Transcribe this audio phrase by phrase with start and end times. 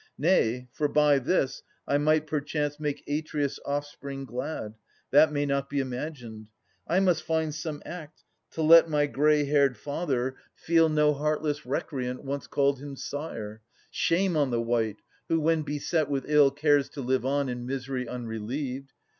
[0.17, 4.73] Nay, for by this I might perchance make Atreus' offspring glad.
[5.11, 6.47] That may not be imagined.
[6.87, 11.63] I must find Some act to let my grey h'aired father feel 70 Atas [472
[11.69, 13.61] 503 No heartless recreant once called him sire.
[13.91, 14.97] Shame on the wight
[15.29, 18.93] who when beset with ill Cares to live on in misery unrelieved.